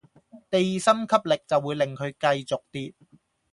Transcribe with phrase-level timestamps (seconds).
[0.49, 2.91] 地心吸力就會令佢繼續跌